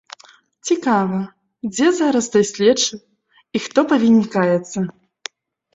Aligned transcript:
Цікава, 0.69 1.19
дзе 1.73 1.87
зараз 1.99 2.31
той 2.37 2.45
следчы, 2.53 2.93
і 3.57 3.63
хто 3.69 3.79
павінен 3.95 4.25
каяцца? 4.39 4.79